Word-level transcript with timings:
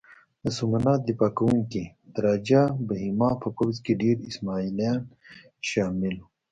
د 0.43 0.45
سومنات 0.57 0.99
دفاع 1.09 1.31
کوونکي 1.39 1.83
د 2.13 2.15
راجه 2.27 2.61
بهیما 2.87 3.31
په 3.43 3.47
پوځ 3.57 3.75
کې 3.85 3.99
ډېر 4.01 4.17
اسماعیلیان 4.29 5.01
شامل 5.69 6.15
وو. 6.19 6.27